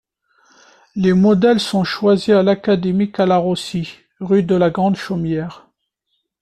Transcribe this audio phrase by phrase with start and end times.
[0.95, 5.67] Les modèles sont choisis à l'Académie Calarossi, rue de la Grande-Chaumière.